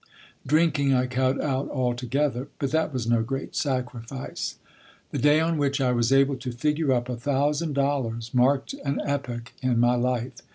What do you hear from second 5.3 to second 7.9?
on which I was able to figure up a thousand